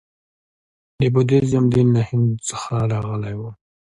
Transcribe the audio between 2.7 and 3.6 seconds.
راغلی و